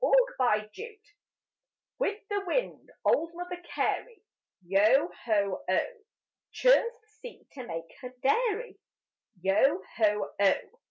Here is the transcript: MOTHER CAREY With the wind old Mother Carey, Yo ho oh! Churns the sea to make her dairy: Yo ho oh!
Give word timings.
MOTHER 0.03 0.33
CAREY 0.75 0.99
With 1.99 2.27
the 2.27 2.41
wind 2.47 2.89
old 3.05 3.35
Mother 3.35 3.57
Carey, 3.61 4.23
Yo 4.65 5.09
ho 5.25 5.63
oh! 5.69 6.01
Churns 6.51 6.91
the 7.03 7.07
sea 7.21 7.47
to 7.51 7.67
make 7.67 7.93
her 8.01 8.09
dairy: 8.23 8.79
Yo 9.41 9.83
ho 9.97 10.31
oh! 10.39 10.55